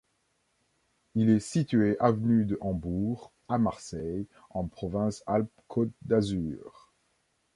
[1.13, 6.91] Il est situé avenue de Hambourg, à Marseille, en Provence-Alpes-Côte d'Azur.